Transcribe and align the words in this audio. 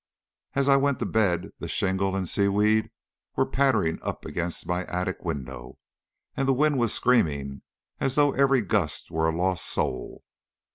As 0.55 0.67
I 0.67 0.77
went 0.77 0.97
to 0.97 1.05
bed 1.05 1.51
the 1.59 1.67
shingle 1.67 2.15
and 2.15 2.27
seaweed 2.27 2.89
were 3.35 3.45
pattering 3.45 3.99
up 4.01 4.25
against 4.25 4.65
my 4.65 4.83
attic 4.87 5.23
window, 5.23 5.77
and 6.35 6.47
the 6.47 6.53
wind 6.57 6.79
was 6.79 6.91
screaming 6.91 7.61
as 7.99 8.15
though 8.15 8.33
every 8.33 8.61
gust 8.61 9.11
were 9.11 9.29
a 9.29 9.37
lost 9.37 9.63
soul. 9.63 10.23